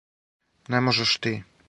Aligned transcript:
Не 0.67 0.81
можеш 0.81 1.17
ти. 1.17 1.43